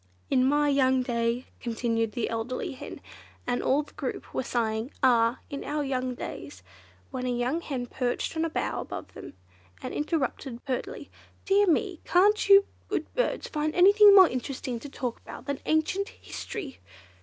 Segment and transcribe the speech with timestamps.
[0.31, 3.01] "In my young day," continued the elderly hen,
[3.45, 5.37] and all the group were sighing, "Ah!
[5.51, 6.63] in our young days!"
[7.11, 9.35] when a young hen perched on a bough above them,
[9.79, 11.11] and interrupted pertly,
[11.45, 16.09] "Dear me, can't you good birds find anything more interesting to talk about than ancient
[16.09, 16.79] history?"